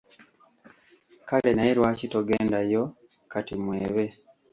[1.27, 2.83] Kale naye lwaki togenda yo
[3.31, 4.05] kati Mwebe?